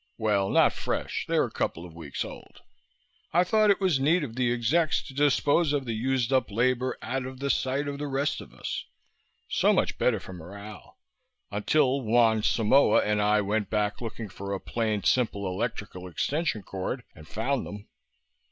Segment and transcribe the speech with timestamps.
[0.17, 1.25] Well, not fresh.
[1.27, 2.61] They're a couple of weeks old.
[3.33, 6.97] I thought it was neat of the execs to dispose of the used up labor
[7.03, 8.85] out of sight of the rest of us.
[9.47, 10.97] So much better for morale...
[11.51, 17.03] until Juan Simoa and I went back looking for a plain, simple electrical extension cord
[17.13, 17.87] and found them."